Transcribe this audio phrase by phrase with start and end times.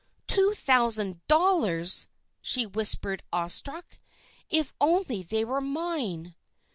[0.25, 2.07] "Two thousand dollars!"
[2.41, 3.99] she whispered awestruck.
[4.49, 6.33] "If only they were mine!"